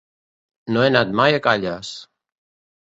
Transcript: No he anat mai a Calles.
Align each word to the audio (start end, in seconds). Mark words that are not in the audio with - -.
No 0.77 0.85
he 0.85 0.87
anat 0.93 1.13
mai 1.21 1.39
a 1.41 1.45
Calles. 1.51 1.95